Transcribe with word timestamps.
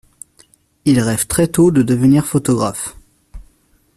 Il 0.85 0.99
rêve 0.99 1.27
très 1.27 1.47
tôt 1.47 1.69
de 1.69 1.83
devenir 1.83 2.25
photographe. 2.25 2.97